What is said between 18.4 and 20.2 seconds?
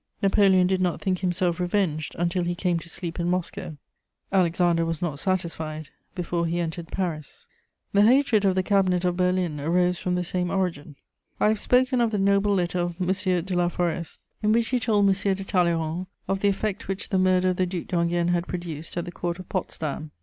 produced at the Court of Potsdam.